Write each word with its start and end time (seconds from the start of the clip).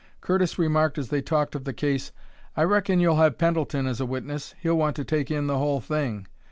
Curtis 0.19 0.57
remarked, 0.57 0.97
as 0.97 1.09
they 1.09 1.21
talked 1.21 1.53
of 1.53 1.63
the 1.63 1.73
case: 1.75 2.11
"I 2.57 2.63
reckon 2.63 2.99
you'll 2.99 3.17
have 3.17 3.37
Pendleton 3.37 3.85
as 3.85 4.01
a 4.01 4.05
witness; 4.07 4.55
he'll 4.59 4.73
want 4.73 4.95
to 4.95 5.05
take 5.05 5.29
in 5.29 5.45
the 5.45 5.59
whole 5.59 5.79
thing. 5.79 6.25